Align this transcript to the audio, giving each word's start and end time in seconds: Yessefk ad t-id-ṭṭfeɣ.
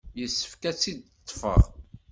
Yessefk 0.19 0.61
ad 0.69 0.75
t-id-ṭṭfeɣ. 0.81 1.61